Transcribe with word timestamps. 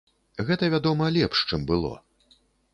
Гэта, 0.47 0.69
вядома, 0.75 1.11
лепш, 1.19 1.45
чым 1.53 1.71
было. 1.73 1.95